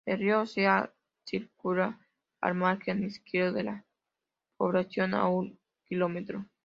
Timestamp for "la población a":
3.65-5.27